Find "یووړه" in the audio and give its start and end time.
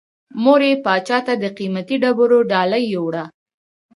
2.93-3.23